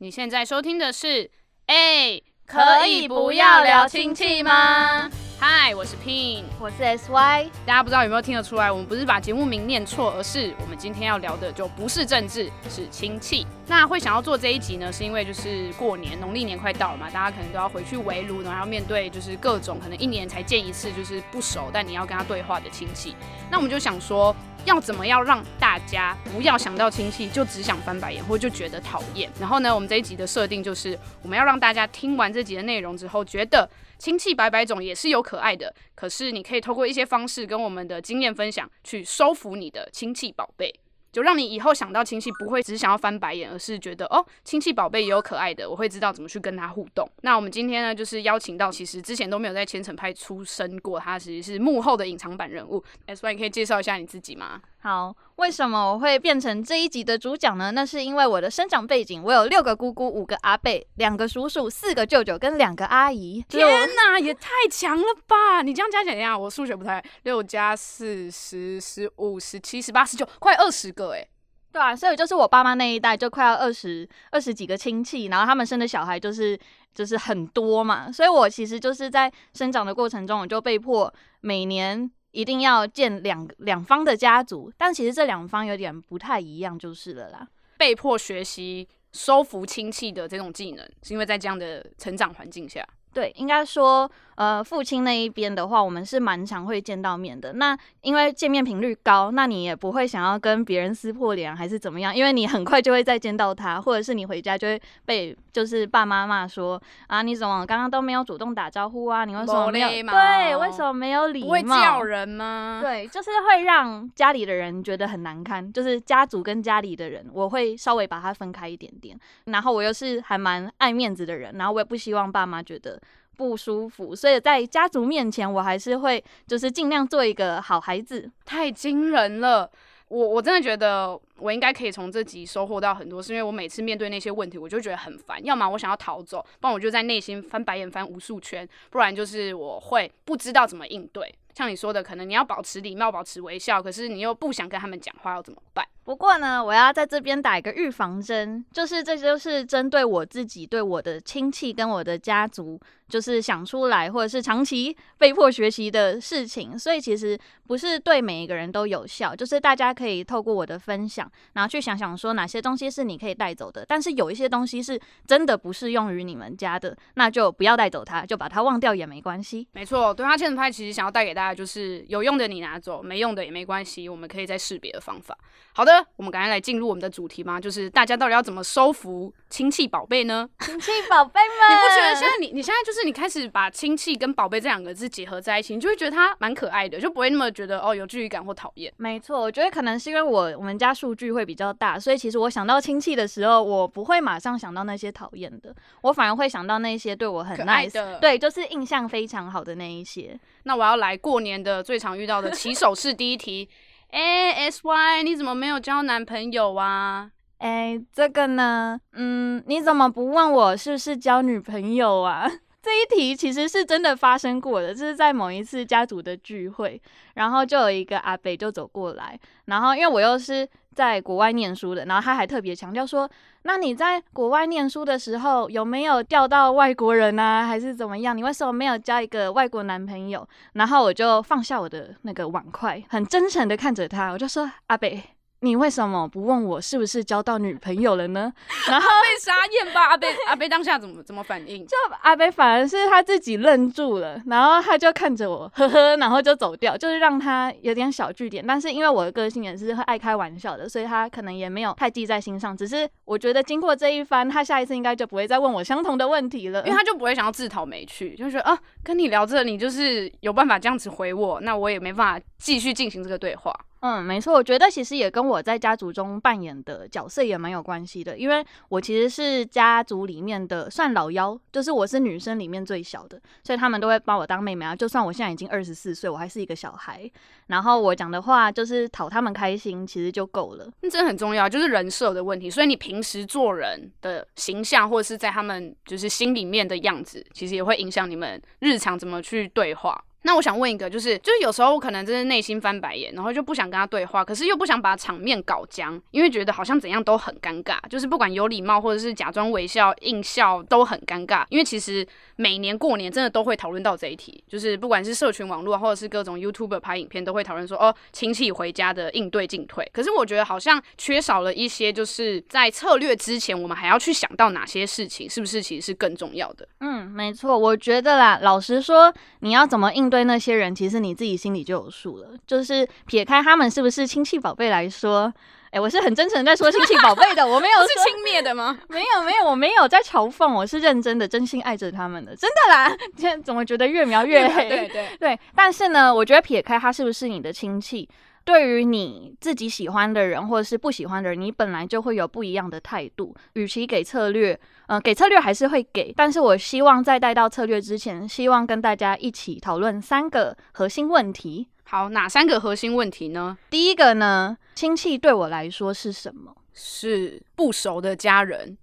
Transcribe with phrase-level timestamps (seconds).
[0.00, 1.28] 你现在收听的是，
[1.66, 5.10] 哎，可以不要聊亲戚吗？
[5.40, 7.48] 嗨，我是 Pin，我是 SY。
[7.64, 13.46] 大家不知道有没有听得出来，我们不是把节目名念错，而是我们今天要聊的就不是政治，是亲戚。
[13.68, 23.14] 那会想要做这一集呢，是因为就是过年，农历年快到了嘛，大家可能都要回去围炉，然后要面对就是各种可能一年才见一次，就是不熟但你要跟他对话的亲戚。
[23.48, 24.34] 那我们就想说，
[24.64, 29.30] 要怎么样让大家不要想到亲戚就只想翻白眼，或就觉得讨厌。
[29.38, 33.70] 然后呢，我们这一集的设定就是我们要让大家听完这集的内容之后，觉得。
[33.98, 40.72] 亲戚百百种也是有可爱的，可是你可以透过一些方式跟我们的经验分享，去收服你的亲戚宝贝，
[41.18, 47.10] 就让你以后想到亲戚不会只想要翻白眼，而是觉得哦，亲戚宝贝也有可爱的，我会知道怎么去跟他互动。
[47.22, 52.80] 那我们今天呢，就是邀请到其实之前都没有在千层派出生过，他其实是幕后的隐藏版人物。
[53.06, 54.60] S Y，你可以介绍一下你自己吗？
[54.80, 57.72] 好，为什么我会变成这一集的主角呢？
[57.72, 63.44] 那是因为我的生长背景，我有六个姑姑、五个阿伯、两个叔叔、四个舅舅跟两个阿姨。
[63.48, 63.66] 天
[63.96, 65.62] 哪，也太强了吧！
[65.62, 66.36] 你这样加起来？
[66.36, 71.28] 我数学不太六加四十、十五、十七、十八、十九，快二十个对。
[71.70, 76.58] 对啊，所以就是我爸妈那一代就快要二十二十几个亲戚，然后他们生的小孩就是
[76.94, 82.10] 就是很多嘛，所以我其实就是在生长的过程中，我就被迫每年。
[82.30, 87.48] 一定要见两两方的家族，但其实这两方有点不太一样，就是了啦。
[87.78, 92.86] 被迫学习收服亲戚的这种技能，是因为在这样的成长环境下。
[93.18, 94.08] 对，应该说。
[94.38, 97.54] 呃，父亲那一边的话，我们是蛮常会见到面的。
[97.54, 109.24] 那因为见面频率高，那你也不会想要跟别人撕破脸还是怎么样，因为你很快就会再见到他，或者是你回家就会被就是爸妈骂说啊，你怎么刚刚都没有主动打招呼啊？
[109.24, 109.88] 你为什么没有？
[109.88, 111.46] 对，为什么没有礼貌？
[111.46, 112.78] 不会叫人吗？
[112.80, 119.18] 对，就是会让家里的人觉得很难堪，就是家族跟家里的人，我会稍微把它分开一点点。
[119.46, 123.00] 然后我又是还蛮爱面子的人，然后我也不希望爸妈觉得。
[123.38, 128.28] 不舒服，所以在家族面前，我还是会就是尽量做一个好孩子。
[128.44, 129.70] 太惊人了，
[130.08, 135.42] 我我真的觉得我应该可以从这集收获到很多，是因为我每次面对那些问题，我就觉得很烦。
[135.44, 141.32] 要么我想要逃走，不然我就在内心翻白眼翻无数圈，不然就是我会不知道怎么应对。
[141.58, 145.84] 像你说的，可能你要保持礼貌，保持微笑，可是你又不想跟他们讲话，要怎么办？
[146.04, 152.80] 不过呢，我要在这边打一个预防针，就是这就是针对我自己，对我的亲戚跟我的家族。
[153.08, 159.34] 就是想出来，或者是长期被迫学习的事情，所以其实不是对每一个人都有效。
[159.34, 169.66] 就是大家可以透过我的分享，然后去想想说哪些东西是你可以带走的，但是有一些东西是真的不适用于你们家的，那就不要带走它，就把它忘掉也没关系。
[169.72, 175.36] 没错，对他千层派其实想要带给大家就是有用的你拿走，没用的也没关系，我们可以再试别的方法。
[175.72, 177.60] 好的，我们赶快来进入我们的主题吗？
[177.60, 180.48] 就是大家到底要怎么收服亲戚宝贝呢？
[180.60, 183.08] 亲戚宝贝们，你不觉得现在你你现在就是。
[183.08, 188.92] 你开始把亲戚跟宝贝这两个字结合在一起，你就会觉得他蛮可爱的，就不会那么觉得哦有距离感或讨厌。
[188.98, 200.38] 没错，我觉得可能是因为我我们家数据会比较大，所以其实我想到亲戚的时候，我不会马上想到那些讨厌的，我反而会想到那些对我很 nice 的，对，就是印象非常好的那一些。
[200.64, 203.68] 那我要来过年的最常遇到的起手式第一题，
[204.10, 207.30] 哎，S Y，你怎么没有交男朋友啊？
[207.58, 212.48] 哎，这个呢，嗯，你怎么不问我是不是交女朋友啊？
[212.80, 217.00] 这一题其实是真的发生过的，就是在某一次家族的聚会，
[217.34, 223.28] 然后就有一个阿北就走过来，然后因为我又是在国外念书的，然后他还特别强调说
[223.62, 228.34] ：“那你在国外念书的时候有没有钓到外国人啊，还是怎么样？
[228.36, 235.22] 你为什么没有交一个外国男朋友？”然后我就放下我的那个碗筷，很真诚的看着他，我就说：“阿北。”
[235.60, 238.52] 你为什么不问我是不是交到女朋友了呢？
[238.88, 241.84] 然后被傻眼吧，阿贝阿贝当下怎么怎么反应？
[241.84, 248.64] 就阿贝反而是他自己愣住了，然后他就看着我，呵呵，然后就走掉，就是让他有点小据点。
[248.66, 252.76] 但是因为我的个性也是会爱开玩笑的，所以他可能也没有太记在心上。
[252.76, 263.74] 只是我觉得经过这一番，他下一次应该就不会再问我相同的问题了，因为他就不会想要自讨没趣，就觉得啊，跟你聊这，你就是有办法这样子回我，那我也没办法继续进行这个对话。
[264.00, 274.94] 嗯，没错，我觉得其实也跟我在家族中扮演的角色也蛮有关系的，因为我其实是家族里面的算老幺，就是我是女生里面最小的，所以他们都会把我当妹妹啊。
[274.94, 277.28] 就算我现在已经二十四岁，我还是一个小孩，
[277.66, 280.88] 然后我讲的话就是讨他们开心，其实就够了。
[281.00, 282.70] 那真的很重要，就是人设的问题。
[282.70, 290.24] 所以你平时做人的形象，或者是在他们就是心里面的样子，其实也会影响你们日常怎么去对话。
[290.42, 301.64] 那我想问一个，就是就是有时候我可能真的内心翻白眼，然后就不想跟他对话，可是又不想把场面搞僵，因为觉得好像怎样都很尴尬，就是不管有礼貌或者是假装微笑、硬笑都很尴尬。
[301.70, 302.26] 因为其实
[302.56, 310.08] 每年过年真的都会讨论到这一题，就是不管是社群网络或者是各种 YouTube 拍影片，都会讨论说哦亲戚回家的应对进退。
[310.12, 316.88] 可是我觉得好像缺少了一些，就是在策略之前，我们还要去想到哪些事情，是不是其实是更重要的？
[317.00, 322.48] 嗯，没错，我觉得啦，老实说，你要怎么应对那些人，其实你自己心里就有数了。
[322.66, 325.52] 就是撇开他们是不是亲戚宝贝来说，
[325.90, 328.98] 哎，我是很真诚在说亲戚宝贝的，我没有 是轻蔑的吗？
[329.08, 333.16] 没有没有，我没有在嘲讽，我是认真的，真心爱着他们的，真的啦。
[333.36, 334.86] 现在怎么觉得越描越黑？
[334.88, 338.28] 对对对，但是呢，我觉得撇开他是不是你的亲戚。
[338.64, 343.56] 对于你自己喜欢的人或者是不喜欢的人，你本来就会有不一样的态度。
[343.72, 344.78] 与其给策略，
[345.08, 351.88] 嗯，给策略还是会给，但是我希望在带到策略之前，希望跟大家一起讨论三个核心问题。
[352.04, 353.76] 好，哪三个核心问题呢？
[353.88, 356.74] 第一个呢，亲戚对我来说是什么？
[356.92, 358.98] 是不熟的家人。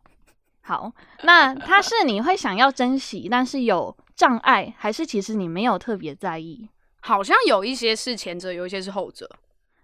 [0.61, 0.91] 好，
[1.23, 6.69] 那他是你会想要珍惜，但是有障碍，还是其实你没有特别在意？
[6.99, 9.29] 好像有一些是前者，有一些是后者。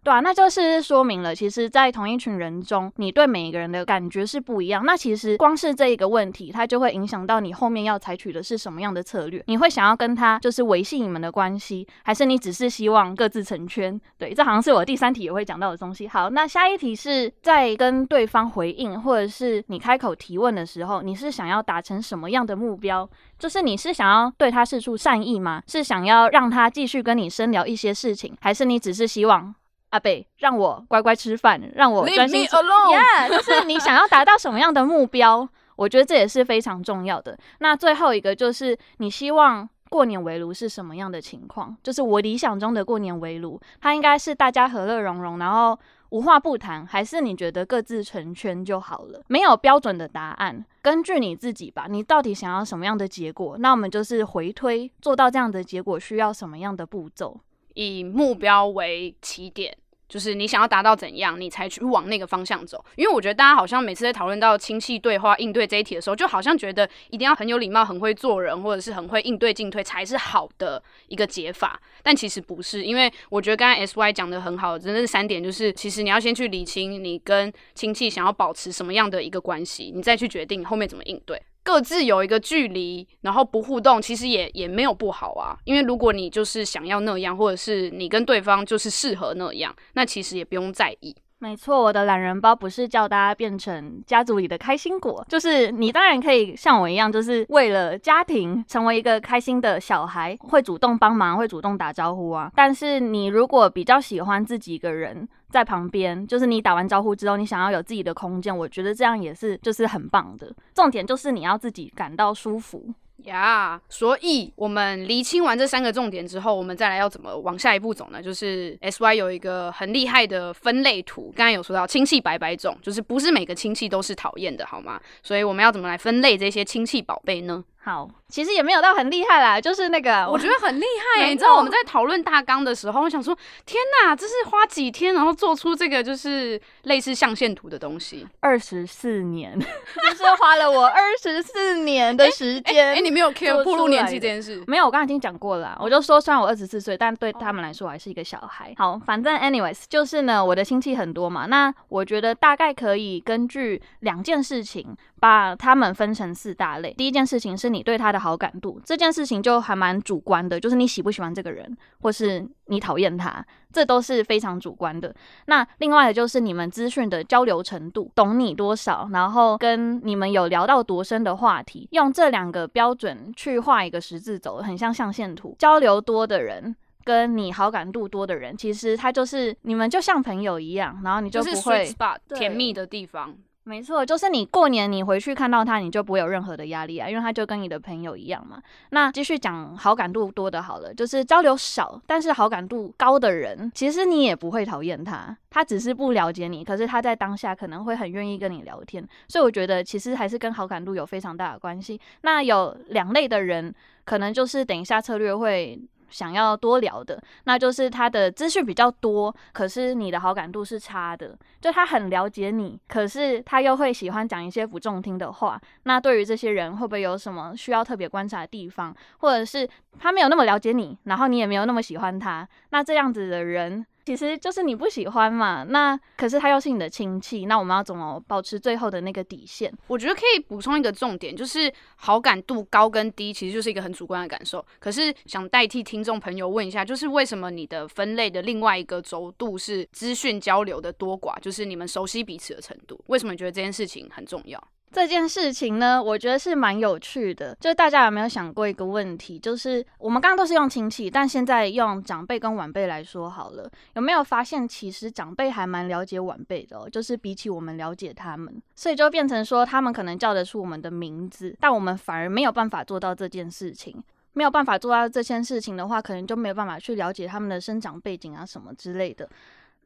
[0.03, 4.83] 对啊，那就是说明了，其实，在同一群人中，你对每一个人的感觉是不一样。
[4.83, 9.43] 那其实光是这一个问题，它就会影响到你后面要采取的是什么样的策略。
[9.45, 14.01] 你会想要跟他就是维系你们的关系，还是你只是希望各自成圈？
[14.17, 16.07] 对，这好像是我第三题也会讲到的东西。
[16.07, 23.07] 好，那下一题是在跟对方回应，或者是你开口提问的时候，你是想要达成什么样的目标？
[23.37, 25.61] 就是你是想要对他示出善意吗？
[25.67, 29.53] 是想要让他继续跟你深聊一些事情，还是你只是希望？
[29.91, 32.45] 阿贝，让我乖乖吃饭，让我专心。
[32.45, 35.47] Yeah， 就是你想要达到什么样的目标？
[35.77, 37.37] 我觉得这也是非常重要的。
[37.59, 41.75] 那最后一个就是你希望过年围炉是什么样的情况？
[41.83, 45.77] 就是我理想中的过年围炉，它应该是大家和乐融融，然后
[46.09, 49.21] 无话不谈，还是你觉得各自成圈就好了？
[49.27, 51.87] 没有标准的答案，根据你自己吧。
[51.89, 53.57] 你到底想要什么样的结果？
[53.57, 57.41] 那我们就是回推，做到这样的结果需要什么样的步骤？
[57.73, 59.77] 以目标为起点。
[60.11, 62.83] 就是你想要达到怎样，你才去往那个方向走。
[62.97, 71.79] 因为我觉得大家好像每次在讨论到亲戚对话应对这一题的时候，就好像觉得一定要很有礼貌、很会做人，或者是很会应对进退才是好的一个解法。
[72.03, 81.41] 但其实不是，因为我觉得刚才 S Y 讲的很好，真的是三点，就是其实你要先去理清你跟亲戚想要保持什么样的一个关系，你再去决定后面怎么应对。
[81.63, 85.57] 各自有一个距离，然后不互动，其实也也没有不好啊。
[85.63, 91.15] 因为如果你就是想要那样，或者是你跟对方就是适合那样，那其实也不用在意。
[91.41, 102.51] 没错，我的懒人包不是叫大家变成家族里的开心果，就是你当然可以像我一样，就是为了家庭成为一个开心的小孩，会主动帮忙，会主动打招呼啊。
[102.55, 110.53] 但是你如果比较喜欢自己一个人在旁边，就是你打完招呼之后，你想要有自己的空间，我觉得这样也是就是很棒的。
[110.75, 112.93] 重点就是你要自己感到舒服。
[113.25, 118.21] 呀，所以我们厘清完这三个重点之后，我们再来要怎么往下一步走呢？
[118.21, 124.99] 就是 S Y 有一个很厉害的分类图，刚才有说到亲戚百百种，就是不是每个亲戚都是讨厌的，好吗？
[125.21, 127.63] 所以我们要怎么来分类这些亲戚宝贝呢？
[127.83, 130.85] 好，其实也没有到很厉害啦，就是那个，我觉得很厉
[131.17, 131.27] 害。
[131.27, 133.35] 你知道我们在讨论大纲的时候，我想说，
[133.65, 142.89] 天哪，这是花几天，然后做出这个就是类似象限图的东西，二十四年， 就是花了我二十四年的时间。
[142.89, 144.63] 哎，你没有 care 步入年纪这件事？
[144.67, 145.75] 没有，我刚才已经讲过了。
[145.81, 148.71] 我就说，虽然我二十四岁，但对他们来说，我还是一个小孩。
[148.77, 154.95] 好，反正 anyways，就是呢，我的亲戚很多嘛，那我觉得大概可以根据两件事情。
[155.21, 156.91] 把他们分成四大类。
[156.97, 165.13] 第一件事情是你对他的好感度，这件事情就还蛮主观的，就是你喜不喜欢这个人，或是你讨厌他，这都是非常主观的。
[165.45, 175.55] 那另外的就是你们资讯的交流程度，懂你多少，然后跟你们有聊到多深的话题，用这两个标准去画一个十字轴，很像象限图。
[175.57, 181.93] 交流多的人，跟你好感度多的人，其实他就是你们就像朋友一样，然后你就不会
[182.35, 183.35] 甜蜜的地方。
[183.63, 188.61] 没错，就是你过年你回去看到他，你就不会有任何的压力啊，因为他就跟你的朋友一样嘛。
[188.89, 199.07] 那继续讲好感度多的好了，就是交流少但是好感度高的人，其实你也不会讨厌他，他只是不了解你，可是他在当下可能会很愿意跟你聊天。
[199.27, 202.01] 所以我觉得其实还是跟好感度有非常大的关系。
[202.21, 203.73] 那有两类的人，
[204.05, 205.79] 可能就是等一下策略会。
[206.11, 211.35] 想要多聊的，那就是他的资讯比较多，可是你的好感度是差的。
[211.59, 215.59] 就他很了解你，可是他又会喜欢讲一些不中听的话。
[215.83, 222.47] 那对于这些人，会不会有什么需要特别观察的地方，或者是他没有那么了解你，然后你也没有那么喜欢他？
[222.69, 223.85] 那这样子的人。
[224.05, 229.71] 其实就是你不喜欢嘛，那可是他又是你的亲戚，那我们要怎么保持最后的那个底线？
[229.87, 234.65] 我觉得可以补充一个重点，就是好感度高跟低其实就是一个很主观的感受。
[234.79, 242.99] 可是想代替听众朋友问一下，就是为什么你的分类的另外一个轴度是资讯交流的多寡，就是你们熟悉彼此的程度？
[243.07, 244.61] 为什么你觉得这件事情很重要？
[244.91, 247.55] 这件事情呢，我觉得是蛮有趣的。
[247.61, 249.39] 就是大家有没有想过一个问题？
[249.39, 256.89] 就是我们刚刚都是用亲戚，但现在用长辈跟晚辈来说好了，有没有发现其实长辈还蛮了解晚辈的？
[256.89, 264.03] 就是比起我们了解他们，所以就变成说他们可能叫得出我们的名字，但我们反而没有办法做到这件事情。
[264.33, 269.29] 没有办法做到这件事情的话，可能就没有办法去了解他们的生长背景啊什么之类的。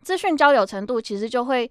[0.02, 1.70] 资讯交流程度其实就会。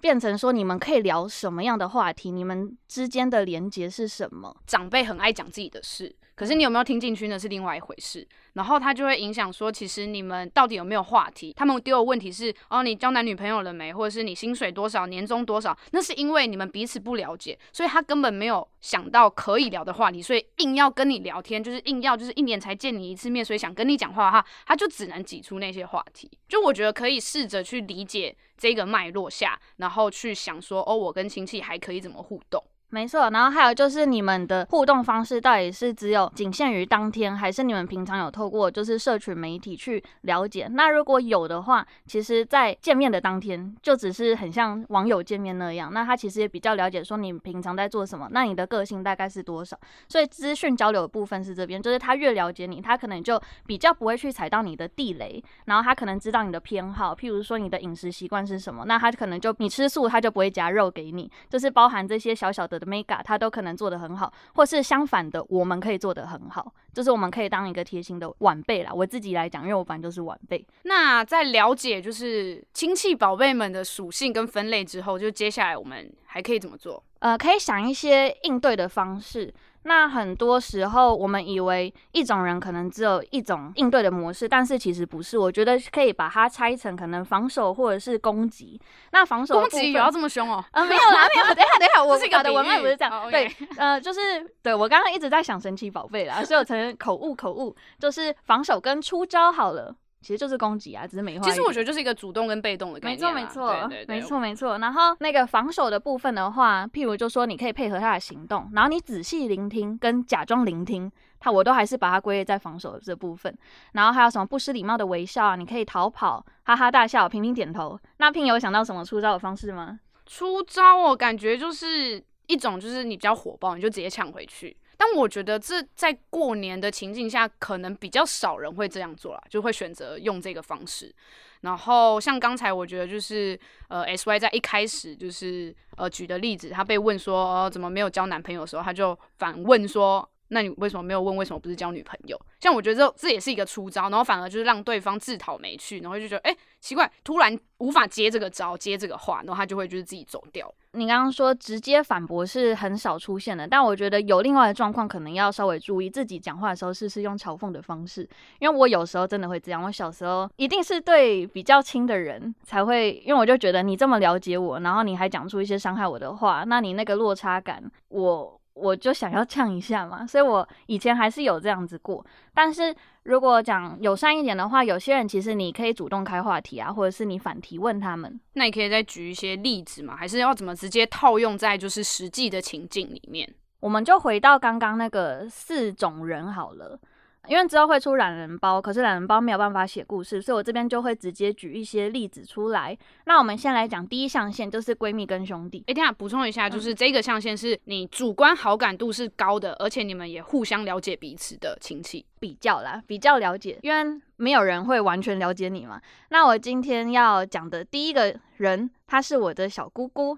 [0.00, 2.30] 变成说你们可以聊什么样的话题？
[2.30, 4.54] 你们之间的连接是什么？
[4.66, 6.14] 长辈很爱讲自己的事。
[6.36, 7.38] 可是你有没有听进去呢？
[7.38, 8.26] 是另外一回事。
[8.52, 11.52] 然后他就会影响说，其实你们到底有没有话题？
[11.56, 13.92] 他们丢的问题是：哦，你交男女朋友了没？
[13.92, 15.06] 或者是你薪水多少？
[15.06, 15.76] 年终多少？
[15.92, 26.30] 那是因为你们彼此不了解，所以他根本没有想到可以聊的话题，所以硬要跟你聊天，就是硬要就是一年才见你一次面，所以想跟你讲话哈，他就只能挤出那些话题。
[26.48, 32.62] 就我觉得可以试着去理解这个脉络下，然后去想说：哦，我跟亲戚还可以怎么互动？
[32.88, 40.68] 没错，然后还有就是你们的互动方式到底是只有仅限于当天，还是你们平常有透过就是社群媒体去了解？
[40.70, 49.76] 那如果有的话，其实，在见面的当天就只是很像网友见面那样，那他其实也比较了解说你平常在做什么，那你的个性大概是多少？
[50.08, 62.75] 所以资讯交流的部分是这边，就是他越了解你，他可能就比较不会去踩到你的地雷，然后他可能知道你的偏好，譬如说你的饮食习惯是什么，那他可能就你吃素，他就不会夹肉给你，就是包含这些小小的。
[62.78, 68.92] 的 mega，他都可能做得很好，或是相反的，我们可以做得很好，就是我们可以当一个贴心的晚辈啦。
[68.92, 70.64] 我自己来讲，因为我反正就是晚辈。
[70.82, 77.02] 那在了解就是亲戚宝贝们的属性跟分类之后，就接下来我们还可以怎么做？
[77.20, 79.52] 呃，可以想一些应对的方式。
[79.86, 85.38] 那很多时候，我们以为一种人可能只有一种应对的模式，但是其实不是。
[85.38, 88.80] 我觉得可以把它拆成可能防守或者是攻击。
[89.12, 90.64] 那防守攻击也要这么凶哦？
[90.72, 91.54] 呃，没有啦，没有。
[91.54, 93.30] 等一下，等一下， 我搞的文案不是这样。
[93.30, 94.20] 对，呃，就是
[94.60, 99.94] 对我刚刚一直在想神奇宝贝啦，所以我承认口误，口误，就是防守跟出招好了。
[100.26, 101.44] 其实就是攻击啊，只是美化。
[101.44, 103.16] 其实我觉得就是一个主动跟被动的概念。
[103.16, 104.78] 没错，没错，没错，没错。
[104.78, 113.56] 然后那个防守的部分的话，譬如就说你可以配合他的行动，然后你仔细聆听跟假装聆听，他我都还是把它归类在防守的这部分。
[113.92, 115.54] 然后还有什么不失礼貌的微笑啊？
[115.54, 117.96] 你可以逃跑，哈哈大笑，频频点头。
[118.16, 120.00] 那聘有想到什么出招的方式吗？
[120.26, 124.76] 出招我感觉就是一种，就是你比较火爆，你就直接抢回去。
[124.96, 131.14] 但我觉得这在过年的情境下，可能比较少人会这样做了，就会选择用这个方式。
[131.60, 140.28] 然后像刚才我觉得就是呃，S Y 在一开始就是呃举的例子，他被问说怎么没有交男朋友的时候，他就反问说。
[140.48, 142.40] 那你为什么没有问为什么不是交女朋友？
[142.60, 150.72] 像我觉得这这也是一个出招，然后反而就是让对方自讨没趣，然后就觉得哎奇怪，突然无法接这个招，接这个话，然后他就会就是自己走掉。
[150.92, 158.28] 你刚刚说直接反驳是很少出现的，但我觉得有另外的状况可能要稍微注意，自己讲话的时候试试用嘲讽的方式，
[158.60, 159.82] 因为我有时候真的会这样。
[159.82, 168.60] 我小时候一定是对比较亲的人才会，因为我就觉得你这么了解我，然后你还讲出一些伤害我的话，那你那个落差感我。
[168.76, 172.24] 我就想要呛一下嘛，所以我以前还是有这样子过。
[172.52, 178.38] 但是如果讲友善一点的话，有些人其实你可以主动开话题啊，或者是你反提问他们。
[178.52, 180.14] 那你可以再举一些例子嘛？
[180.14, 183.50] 还是要怎么直接套用在就是实际的情境里面？
[183.80, 187.00] 我们就回到刚刚那个四种人好了。
[187.48, 192.96] 因为之后会出懒人包，可是懒人包没有办法写故事，所以我这边就会直接举一些例子出来。
[193.24, 195.84] 那我们先来讲第一象限，就是闺蜜跟兄弟。
[195.86, 206.00] 哎，等下补充一下，就是这个象限是你主观好感度是高的，而且你们也互相了解彼此的亲戚，比较啦，比较了解，因为没有人会完全了解你嘛。
[206.30, 210.36] 那我今天要讲的第一个人，他是我的小姑姑。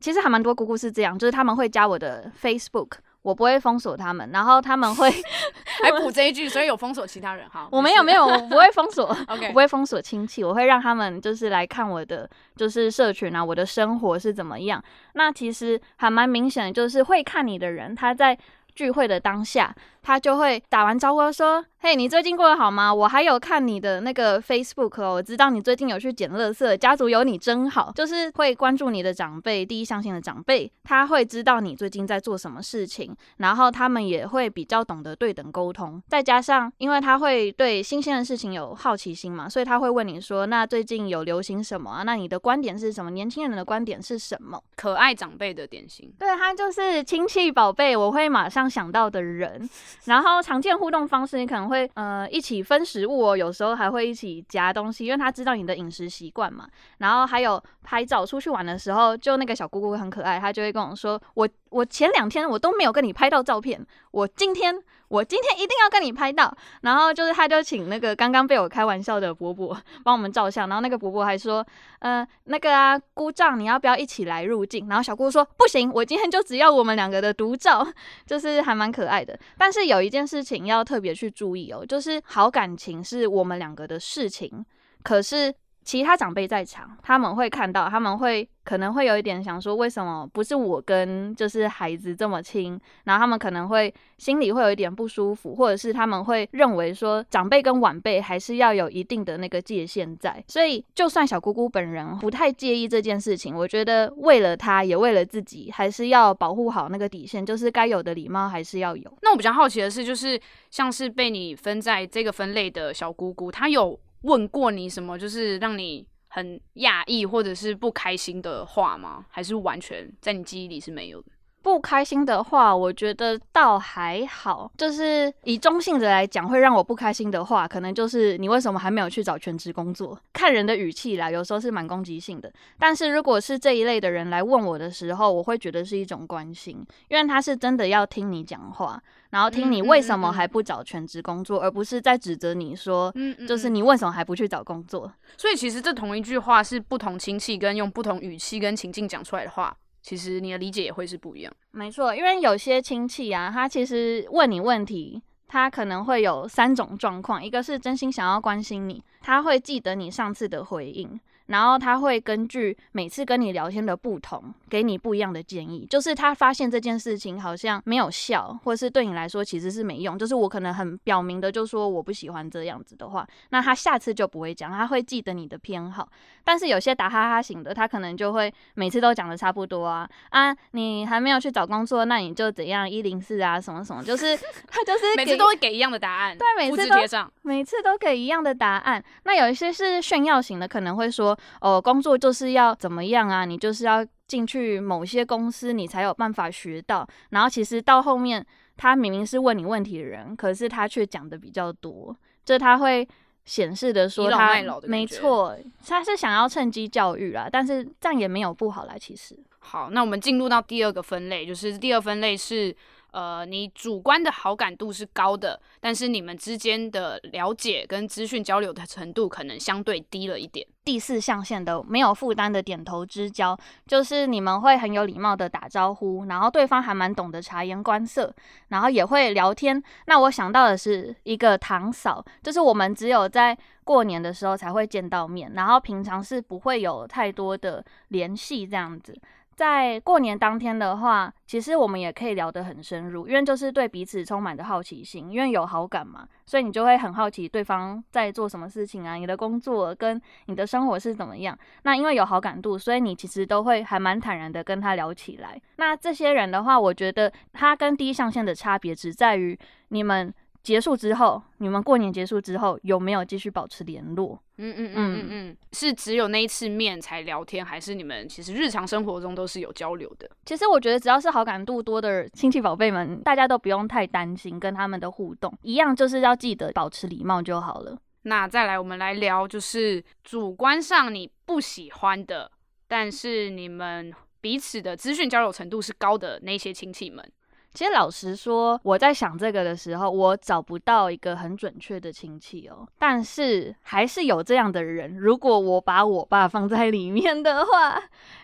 [0.00, 2.94] 其实还蛮多姑姑是这样，就是他们会加我的 Facebook。
[3.22, 5.10] 我不会封锁他们，然后他们会
[5.82, 7.68] 还补这一句，所以有封锁其他人哈。
[7.70, 14.82] 我没有没有，我不会封锁， OK，不会封锁亲戚，我会让他们就是来看我的就是社群啊，我的生活是怎么样。
[15.14, 18.36] 那其实还蛮明显的，就是会看你的人，他在
[18.74, 22.92] 聚会的当下，他就会打完招呼说：“嘿，你最近过得好吗？
[22.92, 36.02] 我还有看你的那个 Facebook 哦，我知道你最近有去捡垃圾，家族有你真好。”就是会关注你的长辈，第一象限的长辈，他会知道你最近在做什么事情，然后他们也会比较懂得对等沟通。
[36.08, 42.02] 再加上，因为他会对新鲜的事情有好奇心嘛，所以他会问你说：“那最近有流行什么啊？
[42.02, 43.10] 那你的观点是什么？
[43.10, 49.68] 年轻人的观点是什么？”可爱长辈的典型，对他就是亲戚宝贝，我会马上想到的人。
[50.04, 56.66] 然后常见互动方式，你可能会呃一起分食物哦，有时候还会一起夹东西，因为他知道你的饮食习惯嘛。
[56.98, 64.82] 然后还有拍照，出去玩的时候，就那个小姑姑很可爱，她就会跟我说：“我我前两天我都没有跟你拍到照片，我今天。”
[65.12, 71.64] 我今天一定要跟你拍到，然后就是他就请那个刚刚被我开玩笑的伯伯 帮我们照相，然后那个伯伯还说，
[71.98, 74.88] 呃，那个啊，姑丈你要不要一起来入镜？
[74.88, 77.86] 然后小姑说不行，我今天就只要我们两个的独照，
[78.26, 79.38] 就是还蛮可爱的。
[79.58, 84.64] 但是有一件事情要特别去注意哦，就是好感情是我们两个的事情，
[85.02, 85.54] 可是。
[85.84, 92.80] 其他长辈在场，他们会看到，他们会可能会有一点想说，为什么不是我跟就是孩子这么亲？
[93.04, 100.42] 然后他们可能会心里会有一点不舒服，或者是他们会认为说，长辈跟晚辈还是要有一定的那个界限在。
[100.46, 109.18] 所以，就算小姑姑本人不太介意这件事情，我觉得为了她也为了自己，还是要保护好那个底线，就是该有的礼貌还是要有。
[109.22, 113.98] 那我比较好奇的是，就是像是被你分在这个分类的小姑姑，她有。
[114.22, 119.26] 问过你什么，就是让你很讶异或者是不开心的话吗？
[119.28, 121.30] 还是完全在你记忆里是没有的？
[121.62, 124.70] 不开心的话，我觉得倒还好。
[124.76, 130.18] 就是以中性的来讲，会让我不开心的话，可能就是你为什么还没有去找全职工作？
[130.32, 132.52] 看人的语气啦，有时候是蛮攻击性的。
[132.78, 139.00] 但是如果是这一类的人来问我的时候，我会觉得是一种关心，因为他是真的要听你讲话，
[139.30, 143.14] 然后听你为什么还不找全职工作，而不是在指责你说，
[143.46, 145.12] 就是你为什么还不去找工作？
[145.36, 149.76] 所以其实这同一句话是不同亲戚跟用不同语气跟情境讲出来的话。
[150.02, 161.18] 其实你的理解也会是不一样，没错，因为有些亲戚啊，他其实问你问题，他可能会有三种状况，一个是真心想要关心你，他会记得你上次的回应。
[161.52, 165.86] 然后他会根据每次跟你聊天的不同，给你不一样的建议。
[165.88, 170.18] 就是他发现这件事情好像没有效，或是对你来说其实是没用。
[170.18, 176.08] 就是我可能很表明的就说我不喜欢这样子的话，那他下次就不会讲，他会记得你的偏好。
[176.42, 184.34] 但是有些打哈哈型的，他可能就会每次都讲的差不多啊啊，你还没有去找工作，那你就怎样一零四啊什么什么，就是
[184.68, 186.96] 他就是每次都会给一样的答案，对，每次都
[187.42, 189.04] 每次都给一样的答案。
[189.24, 191.38] 那有一些是炫耀型的，可能会说。
[191.60, 193.44] 哦，工作就是要怎么样啊？
[193.44, 197.06] 你就是要进去某些公司，你才有办法学到。
[197.30, 198.44] 然后其实到后面，
[198.76, 203.06] 他明明是问你问题的人，可是他却讲的比较多，就他会
[203.44, 207.48] 显示的说他没错，他是想要趁机教育啦。
[207.50, 209.38] 但是这样也没有不好啦，其实。
[209.58, 212.74] 好，那我们进入到第二个分类，就是第二分类是。
[213.12, 220.66] 呃，你主观的好感度是高的，但是你们之间的了解跟资讯交流的程度可能相对低了一点。
[220.84, 228.34] 第四象限的没有负担的点头之交，就是你们会很有礼貌的打招呼，然后对方还蛮懂得察言观色，
[228.68, 229.80] 然后也会聊天。
[230.06, 239.16] 那我想到的是一个堂嫂，就是我们只有在过年的时候才会见到面，然后平常是不会有太多的联系这样子。
[239.54, 251.56] 在过年当天的话，其实我们也可以聊得很深入，因为就是对彼此充满着好奇心，因为有好感嘛，所以你就会很好奇对方在做什么事情啊，你的工作跟你的生活是怎么样。
[251.82, 255.60] 那因为有好感度，所以你其实都会还蛮坦然的跟他聊起来。
[255.76, 260.32] 那这些人的话，我觉得他跟第一象限的差别只在于你们。
[260.62, 264.40] 结束之后，你们过年结束之后有没有继续保持联络？
[264.58, 270.30] 嗯嗯嗯嗯嗯，是只有那一次面才聊天，还是你们其实日常生活中都是有交流的？
[270.44, 277.98] 其实我觉得只要是好感度多的亲戚宝贝们，大家都不用太担心跟他们的互动，一样就是要记得保持礼貌就好了。
[278.22, 282.48] 那再来，我们来聊就是主观上你不喜欢的，
[282.86, 287.28] 但是你们彼此的资讯交流程度是高的那些亲戚们。
[287.74, 292.86] 其实老实说，我在想这个的时候，我找不到一个很准确的亲戚哦。
[292.98, 295.16] 但是还是有这样的人。
[295.16, 297.98] 如果我把我爸放在里面的话，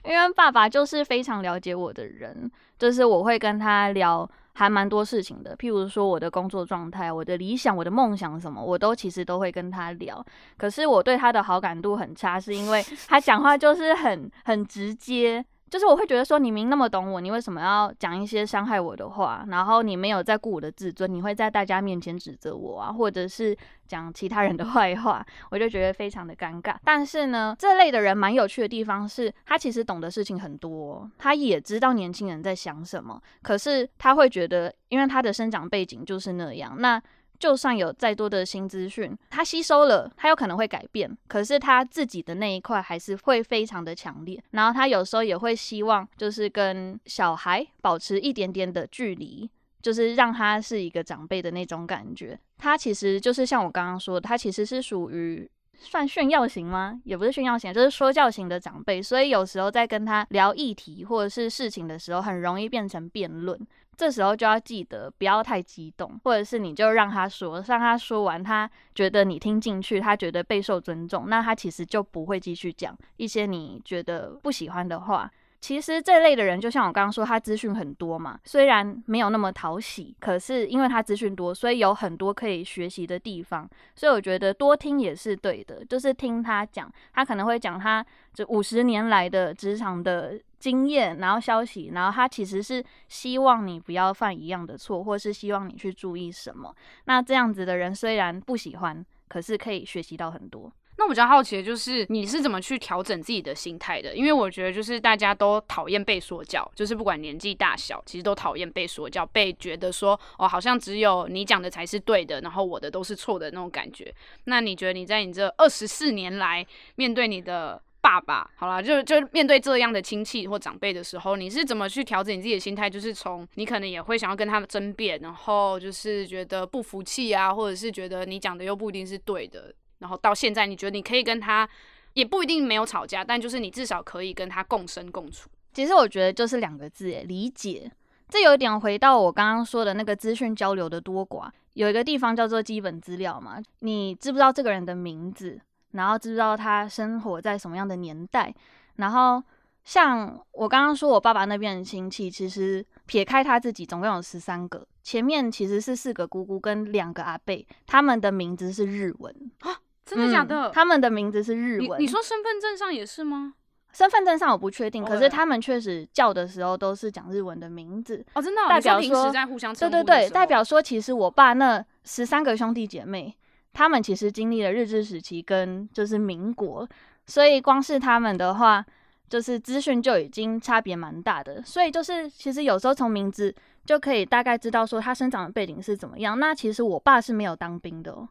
[0.04, 5.54] 因为爸爸就是非常了解我的人，就是我会跟他聊还蛮多事情的。
[5.56, 10.24] 譬如说我的工作状态、我的理想、我的梦想什么，我都其实都会跟他聊。
[10.56, 15.44] 可是我对他的好感度很差，是因为他讲话就是很很直接。
[15.70, 19.44] 就是我会觉得说，你明那么懂我，你为什么要讲一些伤害我的话？
[19.48, 26.74] 然后你没有在顾我的自尊，你会在大家面前指责我啊，或者是讲其他人的坏话，我就觉得非常的尴尬。
[26.84, 37.00] 但是呢，这类的人蛮有趣的地方是，他其实懂的事情很多，他也知道年轻人在想什么，可是他会觉得，因为他的生长背景就是那样，那。
[37.38, 44.42] 就算有再多的新资讯，他吸收了，他有可能会改变，可是他自己的那一块还是会非常的强烈。
[44.50, 49.48] 然后他有时候也会希望，就是跟小孩保持一点点的距离，
[49.80, 52.38] 就是让他是一个长辈的那种感觉。
[52.56, 55.48] 他其实就是像我刚刚说的，他其实是属于
[55.78, 57.00] 算炫耀型吗？
[57.04, 59.00] 也不是炫耀型，就是说教型的长辈。
[59.00, 63.56] 所以有时候在跟他聊议题或者是事情的时候，很容易变成辩论。
[63.98, 75.28] 这时候就要记得不要太激动，或者是你就让他说，让他说完，他觉得你听进去，他觉得备受尊重，那他其实就不会继续讲一些你觉得不喜欢的话。
[75.60, 83.68] 其实这类的人，就像我刚刚说，他资讯很多嘛，虽然没有那么讨喜，可是因为他资讯多，所以有很多可以学习的地方。
[83.96, 96.72] 所以我觉得多听也是对的，就是听他讲，他可能会讲他这五十年来的职场的经验，然后消息，然后他其实是希望你不要犯一样的错，或是希望你去注意什么。
[97.06, 100.72] 那这样子的人虽然不喜欢，可是可以学习到很多。
[100.98, 104.16] 那我比较好奇的就是你是怎么去调整自己的心态的？
[104.16, 114.12] 因为我觉得就是大家都讨厌被说教，就是不管年纪大小，其实都讨厌被说教，被觉得说哦，好像只有你讲的才是对的，然后我的都是错的那种感觉。
[114.44, 122.90] 那你觉得你在你这二十四年来面对你的爸爸，好了，就就面对这样的亲戚或长辈的时候，你是怎么去调整你自己的心态？
[122.90, 129.72] 就是从你可能也会想要跟他们争辩，然后就是觉得不服气啊，或者是觉得你讲的又不一定是对的。
[129.98, 131.68] 然后到现在，你觉得你可以跟他
[132.14, 135.48] 也不一定没有吵架，但就是你至少可以跟他共生共处。
[135.72, 137.90] 其实我觉得就是两个字，理解。
[138.28, 141.50] 这有一点回到我刚刚说的那个资讯交流的多寡。
[141.74, 145.60] 有一个地方叫做基本资料嘛，你知不知道这个人的名字？
[145.92, 148.52] 然后知不知道他生活在什么样的年代？
[148.96, 149.42] 然后
[149.84, 154.86] 像我刚刚说，我爸爸那边的亲戚，其实撇开他自己，总共有十三个。
[155.02, 159.80] 前面其实是四个姑姑跟两个阿伯，他们的名字是日文啊。
[160.08, 160.70] 真的假的？
[160.70, 162.00] 他们的名字是日文。
[162.00, 163.54] 你说身份证上也是吗？
[163.92, 168.40] 身份证上我不确定，可是他们确实叫的时候都是讲日文的名字哦。
[168.40, 173.34] 真的，代表说在互相对对对，代表说其实我爸那十三个兄弟姐妹，
[173.72, 176.86] 他们其实经历了日治时期跟就是民国，
[177.26, 178.84] 所以光是他们的话，
[179.28, 181.62] 就是资讯就已经差别蛮大的。
[181.62, 183.52] 所以就是其实有时候从名字
[183.86, 186.38] 就可以大概知道说他生长的背景是怎么样。
[186.38, 188.28] 那其实我爸是没有当兵的，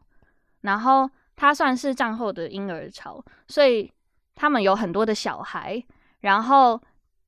[0.62, 1.10] 然后。
[1.38, 3.88] 他算是战后的婴儿潮，所以
[4.34, 5.80] 他们有很多的小孩。
[6.22, 6.80] 然后，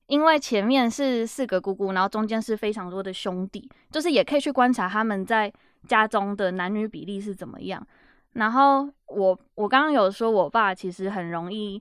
[0.08, 5.50] 因为前面是四个姑姑，然后中间是非常多的兄弟，就是也可以去观察他们在
[5.86, 7.86] 家中的男女比例是怎么样。
[8.32, 11.80] 然后，我我刚刚有说，我爸其实很容易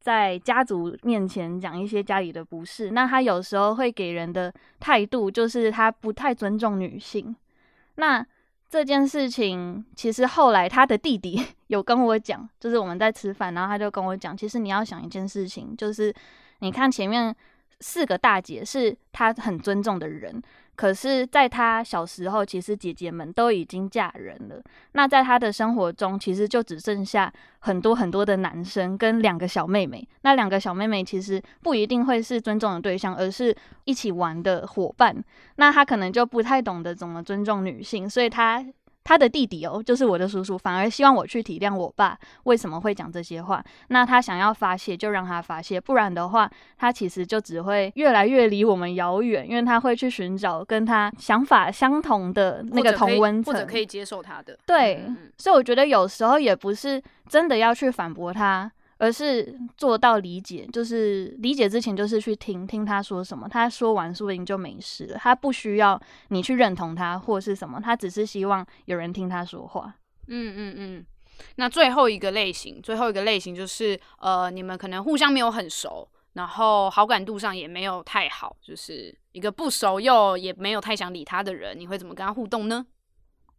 [0.00, 2.90] 在家族面前讲一些家里的不是。
[2.90, 7.36] 那他有时候会给人的态度就是他不太尊重女性。
[7.94, 8.26] 那
[8.68, 16.14] 这件事情其实后来他的弟弟 有跟我讲，就是我们在吃饭，然后他就跟我讲，其实你要想一件事情，就是
[16.60, 17.34] 你看前面
[17.80, 20.42] 四个大姐是他很尊重的人，
[20.78, 24.62] 可是在他小时候，其实姐姐们都已经嫁人了。
[24.92, 30.06] 那在他的生活中，其实就只剩下很多很多的男生跟两个小妹妹。
[30.22, 33.52] 那两个小妹妹其实不一定会是尊重的对象，而是
[33.86, 35.12] 一起玩的伙伴。
[35.56, 38.64] 那他可能就不太懂得怎么尊重女性，所以他
[39.08, 43.64] 他的弟弟哦，就是我的叔叔，反而希望我去体谅我爸为什么会讲这些话。
[43.88, 54.58] 那他想要发泄，就让他发泄，不然的话，他其实就只会越来越离我们遥远，因为他会去寻找跟他想法相同的那个同温层，或者可以接受他的。
[54.66, 55.02] 对，
[55.38, 58.70] 所以我觉得有时候也不是真的要去反驳他。
[58.98, 63.48] 而是做到理解，就是理解之前，就是去听听他说什么。
[63.48, 65.18] 他说完，说不定就没事了。
[65.18, 69.94] 他不需要你去认同他或是什么，他只是希望有人听他说话。
[70.26, 71.06] 嗯嗯嗯。
[71.54, 82.84] 那最后一个类型，最后一个类型就是，呃，你们可能互相没有很熟，然后好感度上也没有太好，就是一个不熟又也没有太想理他的人，你会怎么跟他互动呢？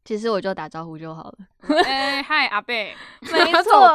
[0.04, 1.38] 其实我就打招呼就好了。
[1.86, 3.30] 哎， 嗨，阿贝， 没
[3.64, 3.94] 错，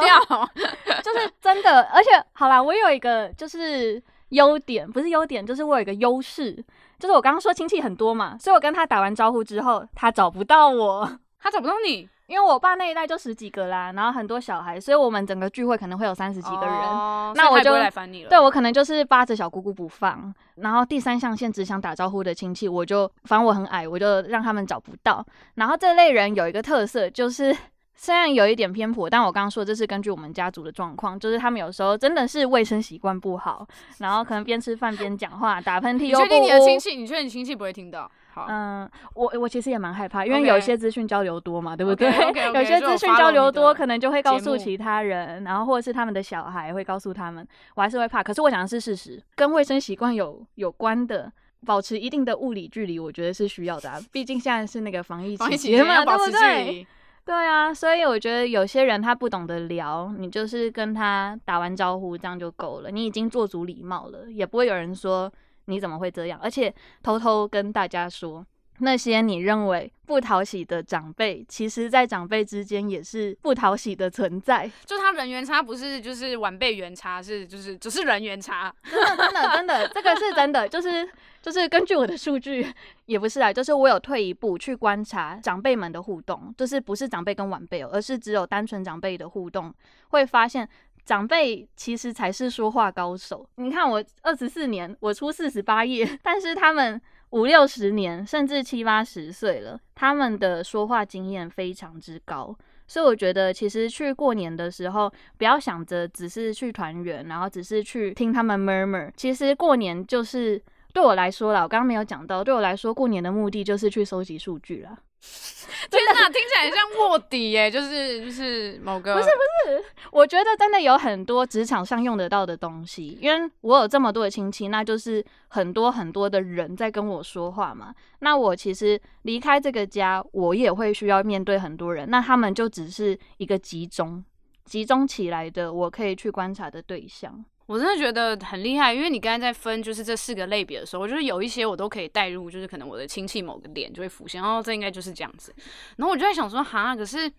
[1.01, 1.81] 就是真的。
[1.93, 6.53] 而且，好啦，我有一个就是优点，不是优点，就是我有一个优势，
[6.99, 12.07] 就是我刚刚说亲戚很多嘛，所以我跟他打完招呼之后，他找不到我，他找不到你。
[12.27, 16.75] 因为我爸那一代就十几个啦，然后很多小孩，所以我们整个聚会可能会有三十几个人。
[16.75, 18.29] 哦那我就来烦你了。
[18.29, 25.23] 对我可能就是扒着小姑姑不放，然后第三象限只想打招呼的亲戚，我就反正我很矮，我就让他们找不到。
[25.53, 27.55] 然后这类人有一个特色，就是
[27.95, 33.65] 虽然有一点偏颇，但我刚刚说这是根据我们家族的状况，就是他们有时候真的是卫生习惯不好，
[33.99, 36.79] 然后可能边吃饭边讲话，打喷嚏又不你确定你的亲。
[36.79, 36.95] 戚？
[36.95, 38.09] 你确定你亲戚不会听到？
[38.33, 42.07] 好，嗯，我我其实也蛮害怕，因为有一些资讯交流多嘛，对不对
[42.53, 48.21] 有些资讯交流多，可能就会告诉其他人，然后或者是他们的小孩会告诉他们，我还是会怕。
[48.21, 51.31] 可是我讲的是事实，跟卫生习惯有有关的。
[51.65, 53.99] 保持一定的物理距离，我觉得是需要的、啊。
[54.11, 56.85] 毕竟现在是那个防疫期期间嘛，对不对？
[57.25, 57.31] 离。
[57.31, 62.91] 对啊，所以我觉得有些人他不懂得聊，你就是跟他打完招呼，这样就够了。
[62.91, 65.31] 你已经做足礼貌了，也不会有人说
[65.65, 66.39] 你怎么会这样。
[66.41, 68.45] 而且偷偷跟大家说，
[68.79, 74.69] 那些你认为不讨喜的长辈，其实在长辈之间也是不讨喜的存在。
[74.85, 78.73] 就他人缘差，不是就是晚辈缘差，是就是只是人缘差。
[78.83, 81.09] 真的，真的，真的，这个是真的，就是
[81.45, 82.65] 就是根据我的数据，
[83.05, 89.71] 也不是啊，就是我有退一步去观察长辈们的互动，就是不是长辈跟晚辈哦，而是只有单纯长辈的互动，
[90.09, 90.67] 会发现
[91.05, 93.47] 长辈其实才是说话高手。
[93.57, 102.57] 你看我二十四年，我出四十八页，但是他们五六十年，甚至七八十岁了，他们的说话经验非常之高。
[102.87, 109.11] 所以我觉得，其实去过年的时候，不要想着只是去团圆，然后只是去听他们 murmur。
[109.15, 110.59] 其实过年就是
[110.95, 114.97] 对我来说啦，我刚刚没有讲到，对我来说，过年的目的就是去收集数据啦。
[115.91, 119.31] 天哪，听起来像卧底耶，就是就是某个不是不
[119.69, 127.93] 是我觉得真的有很多职场上用得到的东西，因为我有这么多的亲戚，那就是很多很多的人在跟我说话嘛。
[128.19, 134.23] 那我其实离开这个家，我也会需要面对很多人，那他们就只是一个集中
[134.63, 137.43] 集中起来的，我可以去观察的对象。
[137.67, 145.53] 我真的觉得很厉害，因为你刚才在分就是这四个类别的时候，我觉得有一些我都可以带入，就是可能我的亲戚某个点就会浮现，哦，这应该就是这样子。
[145.97, 147.31] 然后我就在想说，哈，可是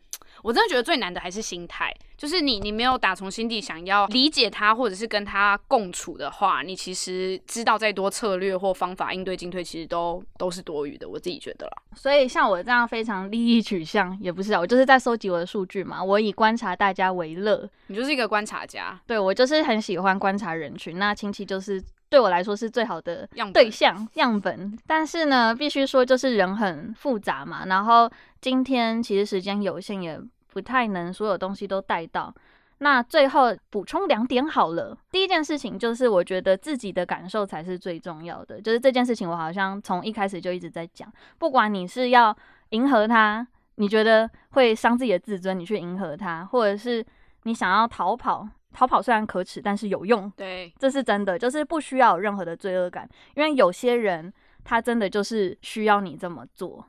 [0.43, 11.09] 我真的觉得最难的还是心态，就是你你没有打从心底想要理解他，或者是跟他共处的话，你其实知道再多策略或方法应对进退，其实都都是多余的。
[11.09, 11.73] 我自己觉得啦。
[11.95, 17.69] 所以像我这样非常利益取向，也不是啊，我就是在收集我的数据嘛，我以观察大家为乐。
[17.87, 24.77] 你就是一个观察家，对我就是很喜欢观察人群，那亲戚就是对我来说是最好的对象样本。
[24.87, 30.21] 但是呢，必须说就是人很复杂嘛，然后今天其实时间有限，也
[30.53, 32.35] 不太能所有东西都带到。
[32.79, 34.95] 那最后补充两点好了。
[35.11, 38.61] 第一件事情就是，我觉得自己的感受才是最重要的。
[38.61, 42.37] 就是这件事情，我好像从一开始就一直在讲，不管你是要
[42.71, 47.03] 迎合他，你觉得会伤自己的自尊，你去迎合他，或者是
[47.45, 54.31] 你想要逃跑，逃跑虽然可耻，但是有用，对，这是真的，就是不需要有任何的罪恶感，因为有些人
[54.65, 56.85] 他真的就是需要你这么做。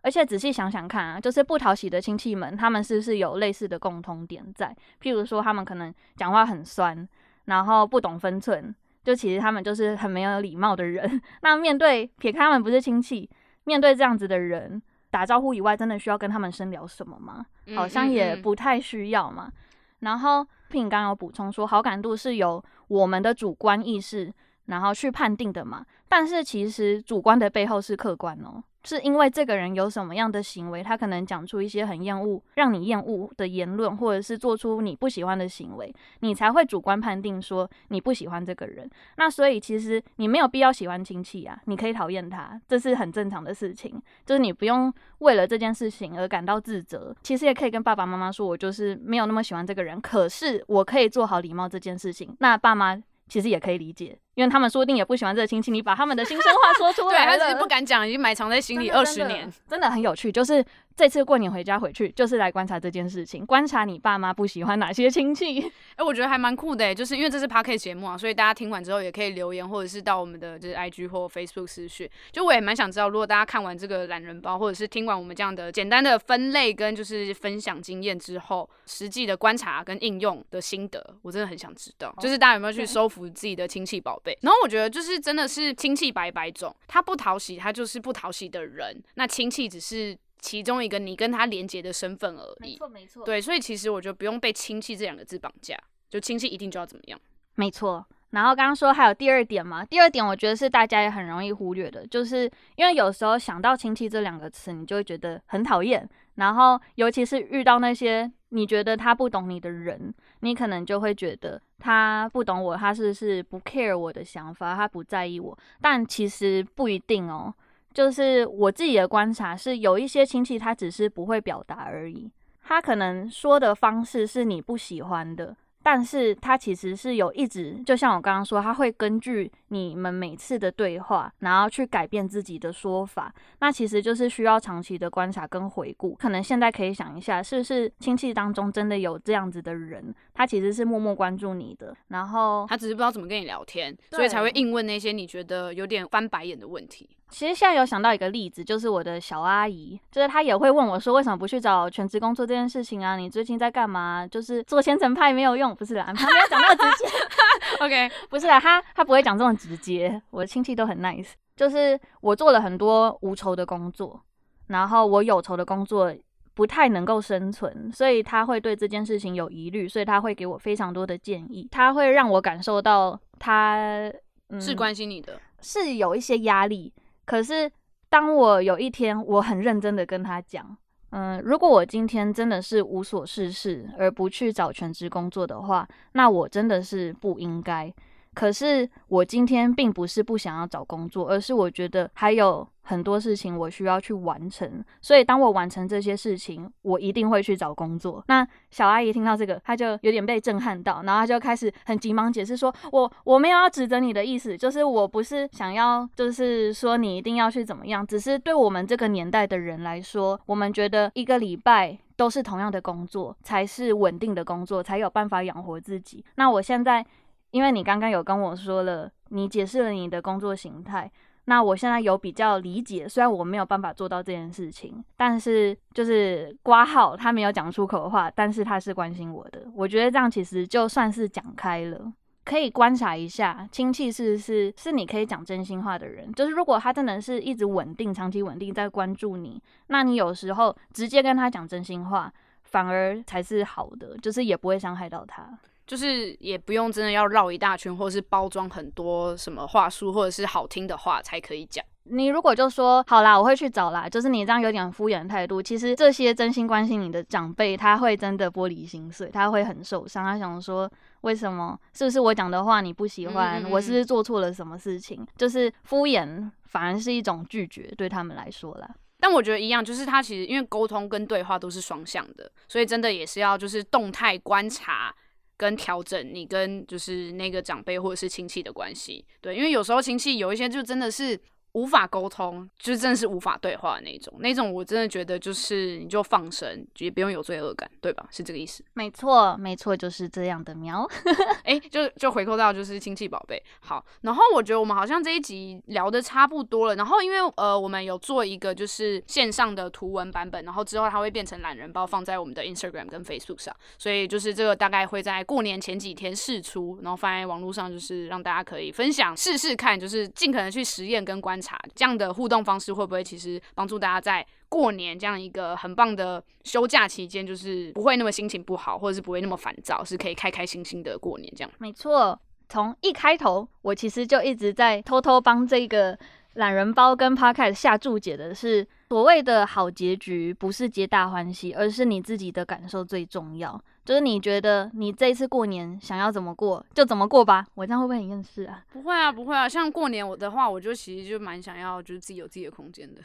[0.00, 4.74] 而且仔细想想看啊，就是不讨喜的亲戚们，他们是不是有类似的共通点在？
[5.00, 7.08] 譬如说，他们可能讲话很酸，
[7.44, 8.74] 然后不懂分寸，
[9.04, 11.20] 就其实他们就是很没有礼貌的人。
[11.42, 13.30] 那面对撇开他们不是亲戚，
[13.64, 17.46] 面对这样子的人，打招呼以外，真的需要跟他们深聊什么吗？
[17.76, 19.52] 好像也不太需要嘛。
[20.00, 24.32] 然后聘刚有补充说，好感度是由我们的主观意识
[24.66, 25.84] 然后去判定的嘛。
[26.08, 38.88] 但是其实主观的背后是客观哦，是因为这个人有什么样的行为，他可能讲出一些很厌恶、让你厌恶的言论，或者是做出你不喜欢的行为，你才会主观判定说你不喜欢这个人。
[39.16, 47.14] 那所以其实你没有必要喜欢亲戚啊，你可以讨厌他，这是很正常的事情，就是你不用为了这件事情而感到自责。
[47.22, 52.34] 其实也可以跟爸爸妈妈说，我就是没有那么喜欢这个人，可是我可以做好礼貌这件事情。
[52.38, 52.96] 那爸妈
[53.28, 59.52] 其实也可以理解，因为他们说不定也不喜欢这个亲戚，你把他们的心声话说出 来了，他只是不敢讲，已经埋藏在心里真的真的二十年。
[59.68, 60.30] 真的很有趣。
[60.30, 65.60] 就是这次过年回家回去，就是来观察这件事情，观察你爸妈不喜欢哪些亲戚。
[65.96, 72.08] 哎、我觉得还蛮酷的诶，就是因为这是 p a r k e t 节目啊，所以大家听完之后也可以留言，或者是到我们的就是 IG 或 Facebook 私讯。
[72.30, 84.27] 就我也蛮想知道，如果大家看完这个懒人包，或者是听完我们这样的简单的分类跟就是分享经验之后，实际的观察跟应用的心得，我真的很想知道，就是大家有没有去收服自己的亲戚宝贝？
[84.42, 92.78] 然后我觉得就是真的是亲戚百百种，他不讨喜，他就是不讨喜的人，那亲戚只是其中一个你跟他连接的身份而已。
[92.90, 95.76] 没错，对，所以其实我觉得不用被亲戚这两个字绑架，
[96.08, 97.20] 就亲戚一定就要怎么样。
[97.54, 98.06] 没错。
[98.30, 106.06] 然后刚刚说还有第二点嘛，第二点我觉得是大家也很容易忽略的，就是因为有时候想到亲戚这两个词，你就会觉得很讨厌，
[106.38, 115.56] 然后尤其是遇到那些你觉得他不懂你的人，你可能就会觉得他不懂我，他是是不 care 我的想法，他不在意我。
[115.80, 117.52] 但其实不一定哦。
[117.92, 122.30] 就是我自己的观察是，有一些亲戚他只是不会表达而已，
[122.62, 125.56] 他可能说的方式是你不喜欢的。
[125.90, 133.32] 但是他其实是有一直，就像我刚刚说，他会根据你们每次的对话，然后去改变自己的说法。
[133.60, 136.14] 那其实就是需要长期的观察跟回顾。
[136.16, 147.08] 可能现在可以想一下，是不是亲戚当中真的有这样子的人，他其实是默默关注你的，然后他只是不知道怎么跟你聊天，所以才会硬问那些你觉得有点翻白眼的问题。
[147.28, 153.16] 其实现在有想到一个例子，就是我的小阿姨，就是她也会问我说，为什么不去找全职工作这件事情啊？
[153.16, 154.26] 你最近在干嘛？
[154.26, 157.10] 就是做千层派没有用，不是啦，她没有讲那么直接。
[157.84, 160.20] OK， 不是啦，她她不会讲这么直接。
[160.30, 164.20] 我的亲戚都很 nice，就是我做了很多无酬的工作，
[164.68, 166.12] 然后我有酬的工作
[166.54, 174.10] 不太能够生存，所以她会对这件事情有疑虑，所以他会给我非常多的建议，他会让我感受到他
[174.58, 176.90] 是关心你的，是有一些压力。
[177.28, 177.70] 可是，
[178.08, 180.74] 当我有一天我很认真的跟他讲，
[181.10, 187.92] 嗯，如果我今天真的是无所事事而不去找全职工作的话，那我真的是不应该。
[188.38, 194.84] 可是我今天并不是不想要找工作，而是我觉得还有很多事情我需要去完成。
[195.00, 198.22] 所以当我完成这些事情，我一定会去找工作。
[198.28, 216.24] 那小阿姨听到这个，她就有点被震撼到，然后她就开始很急忙解释说：“我我没有要指责你的意思，就是我不是想要，就是说你一定要去怎么样，只是对我们这个年代的人来说，我们觉得一个礼拜都是同样的工作才是稳定的工作，才有办法养活自己。
[216.36, 217.04] 那我现在。”
[217.50, 221.10] 因为你刚刚有跟我说了，你解释了你的工作形态，
[221.46, 223.08] 那我现在有比较理解。
[223.08, 229.66] 虽然我没有办法做到这件事情，但是就是挂号他没有讲出口的话，但是他是关心我的。
[229.74, 232.12] 我觉得这样其实就算是讲开了，
[232.44, 236.30] 可以观察一下亲戚是是是你可以讲真心话的人。
[236.32, 242.30] 就是如果他真的是一直稳定、长期稳定在关注你，那你有时候直接跟他讲真心话，
[242.64, 245.58] 反而才是好的，就是也不会伤害到他。
[245.88, 251.84] 就是也不用真的要绕一大圈，或者是包装很多什么话术，或者是好听的话才可以讲。
[252.10, 255.62] 你如果就说好啦，我会去找啦，就是你这样有点敷衍的态度。
[255.62, 260.24] 其实这些真心关心你的长辈，他会真的玻璃心碎，他会很受伤。
[260.24, 260.90] 他想说，
[261.22, 261.78] 为什么？
[261.94, 263.64] 是不是我讲的话你不喜欢？
[263.70, 265.26] 我是不是做错了什么事情？
[265.36, 268.88] 就是敷衍反而是一种拒绝，对他们来说啦。
[269.20, 275.14] 但我觉得一样，就是他其实因为沟通跟对话都是双向的，所以真的也是要就是动态观察。
[275.58, 281.38] 跟调整你跟就是那个长辈或者是亲戚的关系，对，因为有时候亲戚有一些就真的是。
[281.72, 288.26] 无法沟通，就是真的是无法对话的那种，那种我真的觉得就是你就放生，也不用有罪恶感，对吧？
[288.30, 288.82] 是这个意思。
[288.94, 291.06] 没错，没错，就是这样的喵。
[291.64, 293.62] 哎，就就回扣到就是亲戚宝贝。
[293.80, 296.96] 好，然后我觉得我们好像这一集聊的差不多了。
[296.96, 311.57] 然后因为呃，我们有做一个就是线上的图文版本，然后之后它会变成懒人包放在我们的 Instagram 跟 Facebook 上，所以就是这个大概会在过年前几天试出，然后放在网络上，就是让大家可以分享试试看，就是尽可能去实验跟观。
[311.60, 321.70] 查这样的互动方式会不会其实帮助大家在过年这样一个很棒的休假期间，就是不会那么心情不好，或者是不会那么烦躁，是可以开开心心的过年这样。
[321.78, 326.18] 没错，从一开头我其实就一直在偷偷帮这个
[326.58, 333.80] 懒人包跟 Podcast 下注解的是，所谓的好结局不是皆大欢喜，而是你自己的感受最重要。
[334.04, 338.82] 就是你觉得你这一次过年想要怎么过就怎么过吧，我这样会不会很厌世啊？
[338.92, 339.68] 不会啊，不会啊。
[339.68, 343.22] 像过年我的话，我就其实就蛮想要，就是自己有自己的空间的。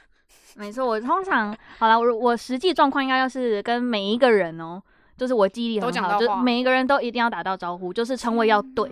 [0.56, 4.80] 没错，我通常好了，我我实际状况应该要是跟每一个人哦，
[5.18, 8.92] 就是我记忆力很好，就每一个人都一定要打到招呼，就是称谓要对，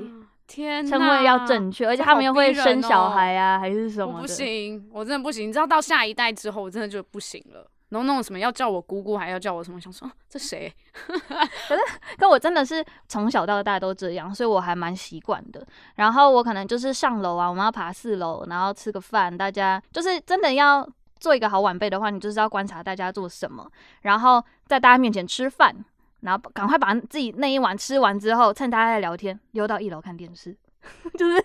[0.52, 4.20] 天，称谓要正确，而且他们又会生小孩啊，还是什么？
[4.20, 5.48] 不行，我真的不行。
[5.48, 7.66] 你知道到下一代之后，我真的就不行了。
[7.90, 9.80] 然后那种什么要叫我姑姑，还要叫我什么？
[9.80, 10.74] 想说这谁？
[11.08, 11.82] 可是，
[12.18, 15.66] 可我真的是从小到大都这样，所以我还蛮习惯的。
[15.96, 20.88] 然后我可能就是上楼啊，我们要爬四楼，然后吃个饭，大家就是真的要
[21.20, 23.70] 做一个好晚辈的话，你就是要观察大家做什么，
[24.04, 25.76] 然后在大家面前吃饭，
[26.22, 30.58] 然后赶快把自己那一碗吃完之后，趁大家在聊天，溜到一楼看电视。
[31.18, 31.42] 就是，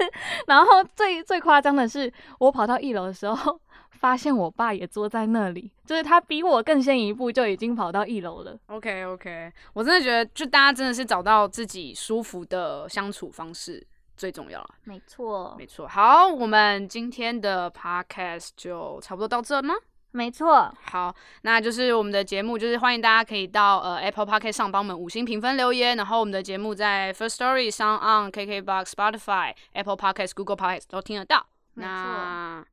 [0.46, 3.60] 然后最最夸张的是，我跑到一楼的时候。
[3.98, 8.54] 发现我爸也坐在那里，就是他比我更先一步就已经跑到一楼了。
[8.66, 14.68] OK OK，我真的觉得，就大家真的是找到自己舒服的相处方式最重要了。
[14.84, 15.88] 没错，没错。
[15.88, 19.74] 好，我们今天的 Podcast 就差不多到这吗？
[20.12, 31.44] 没错，好，那就是我们的节目，就是欢迎大家可以到呃 Apple Podcast 上帮我们五星评分留言，然后我们的节目在 First Story 上、on KKBox、Spotify、Apple Podcast、Google Podcast 都听得到。
[31.74, 32.64] 那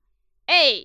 [0.46, 0.82] 哎，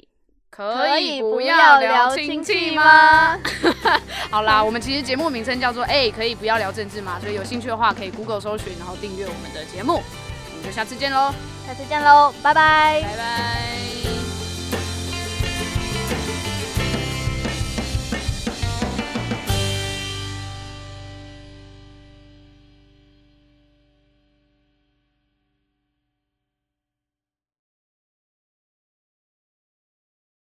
[0.51, 3.39] 可可以不要聊聊亲戚吗？
[4.33, 7.21] 好啦，我们其实节目名称叫做哎，可以不要聊政治吗？
[7.21, 10.03] 所以有兴趣的话可以 Google 搜寻，然后订阅我们的节目。
[10.03, 11.33] 我们就下次见喽，
[11.65, 14.08] 下次见喽，拜拜拜拜。